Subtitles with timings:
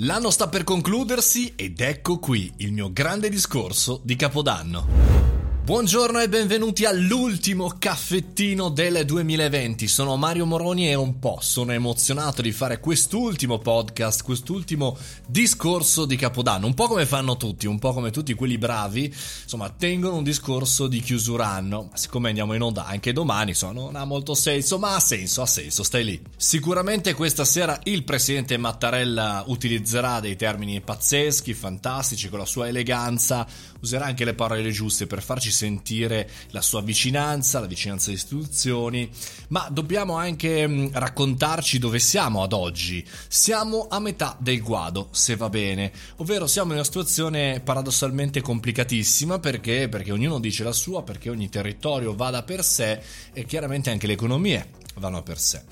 [0.00, 5.25] L'anno sta per concludersi ed ecco qui il mio grande discorso di Capodanno.
[5.66, 9.88] Buongiorno e benvenuti all'ultimo caffettino del 2020.
[9.88, 16.14] Sono Mario Moroni e un po' sono emozionato di fare quest'ultimo podcast, quest'ultimo discorso di
[16.14, 16.66] Capodanno.
[16.66, 20.86] Un po' come fanno tutti, un po' come tutti quelli bravi, insomma, tengono un discorso
[20.86, 21.88] di chiusura anno.
[21.90, 25.42] Ma siccome andiamo in onda anche domani, insomma, non ha molto senso, ma ha senso,
[25.42, 26.22] ha senso, stai lì.
[26.36, 33.44] Sicuramente questa sera il presidente Mattarella utilizzerà dei termini pazzeschi, fantastici, con la sua eleganza,
[33.80, 39.10] userà anche le parole giuste per farci sentire la sua vicinanza, la vicinanza alle istituzioni,
[39.48, 43.04] ma dobbiamo anche mm, raccontarci dove siamo ad oggi.
[43.28, 49.38] Siamo a metà del guado, se va bene, ovvero siamo in una situazione paradossalmente complicatissima
[49.38, 49.88] perché?
[49.88, 53.00] Perché ognuno dice la sua, perché ogni territorio vada per sé
[53.32, 55.62] e chiaramente anche le economie vanno per sé.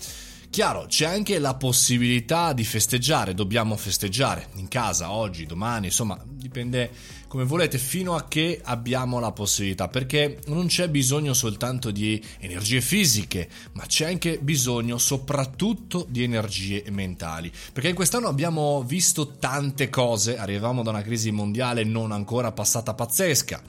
[0.54, 6.92] Chiaro, c'è anche la possibilità di festeggiare, dobbiamo festeggiare in casa oggi, domani, insomma, dipende
[7.26, 12.80] come volete fino a che abbiamo la possibilità, perché non c'è bisogno soltanto di energie
[12.80, 19.90] fisiche, ma c'è anche bisogno soprattutto di energie mentali, perché in quest'anno abbiamo visto tante
[19.90, 23.60] cose, arrivavamo da una crisi mondiale non ancora passata pazzesca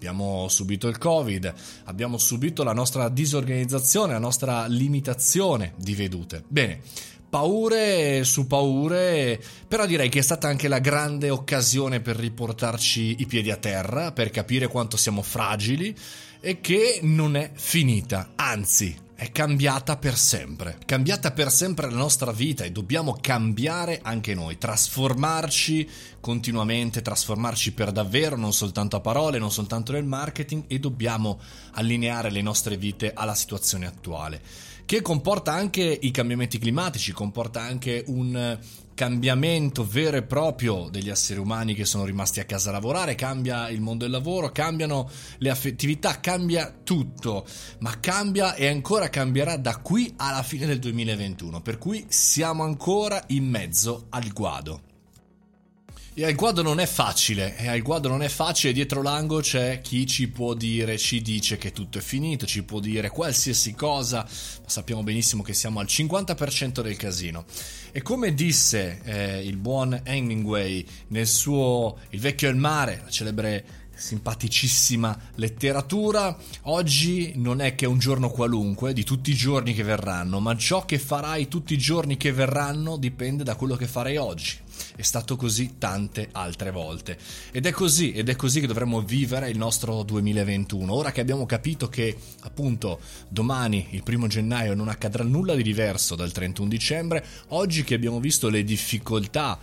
[0.00, 1.52] abbiamo subito il Covid,
[1.84, 6.42] abbiamo subito la nostra disorganizzazione, la nostra limitazione di vedute.
[6.48, 6.80] Bene,
[7.28, 13.26] paure su paure, però direi che è stata anche la grande occasione per riportarci i
[13.26, 15.94] piedi a terra, per capire quanto siamo fragili
[16.40, 20.78] e che non è finita, anzi è cambiata per sempre.
[20.86, 25.86] Cambiata per sempre la nostra vita e dobbiamo cambiare anche noi, trasformarci
[26.20, 31.38] continuamente, trasformarci per davvero, non soltanto a parole, non soltanto nel marketing e dobbiamo
[31.72, 34.40] allineare le nostre vite alla situazione attuale,
[34.86, 38.58] che comporta anche i cambiamenti climatici, comporta anche un
[39.00, 43.70] cambiamento vero e proprio degli esseri umani che sono rimasti a casa a lavorare, cambia
[43.70, 47.46] il mondo del lavoro, cambiano le affettività, cambia tutto,
[47.78, 53.24] ma cambia e ancora cambierà da qui alla fine del 2021, per cui siamo ancora
[53.28, 54.89] in mezzo al guado.
[56.20, 59.80] E al guado non è facile, e al guado non è facile, dietro l'angolo c'è
[59.80, 64.18] chi ci può dire, ci dice che tutto è finito, ci può dire qualsiasi cosa,
[64.18, 67.46] ma sappiamo benissimo che siamo al 50% del casino.
[67.90, 73.10] E come disse eh, il buon Hemingway nel suo Il vecchio e il mare, la
[73.10, 73.64] celebre
[74.00, 80.40] simpaticissima letteratura, oggi non è che un giorno qualunque di tutti i giorni che verranno,
[80.40, 84.56] ma ciò che farai tutti i giorni che verranno dipende da quello che farai oggi.
[84.96, 87.18] È stato così tante altre volte.
[87.52, 90.92] Ed è così, ed è così che dovremmo vivere il nostro 2021.
[90.92, 96.14] Ora che abbiamo capito che appunto domani, il primo gennaio, non accadrà nulla di diverso
[96.14, 99.58] dal 31 dicembre, oggi che abbiamo visto le difficoltà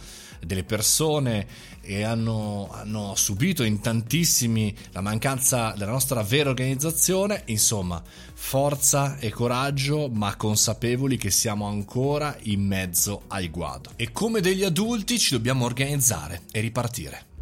[0.45, 1.47] delle persone
[1.81, 8.01] e hanno, hanno, subito in tantissimi la mancanza della nostra vera organizzazione, insomma,
[8.33, 13.91] forza e coraggio, ma consapevoli che siamo ancora in mezzo al guado.
[13.95, 17.35] E come degli adulti ci dobbiamo organizzare e ripartire.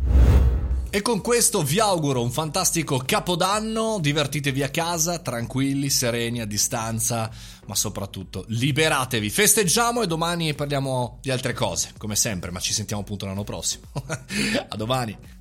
[0.96, 7.30] E con questo vi auguro un fantastico capodanno, divertitevi a casa, tranquilli, sereni, a distanza,
[7.66, 13.02] ma soprattutto liberatevi, festeggiamo e domani parliamo di altre cose, come sempre, ma ci sentiamo
[13.02, 13.88] appunto l'anno prossimo.
[14.70, 15.35] a domani!